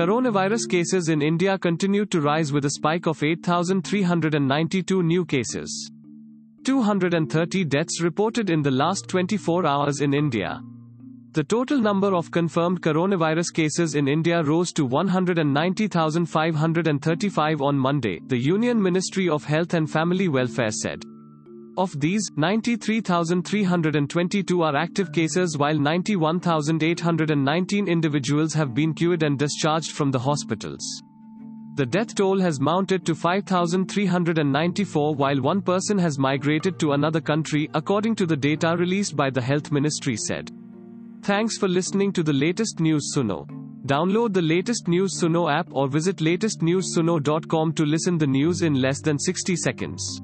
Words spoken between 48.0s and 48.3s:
the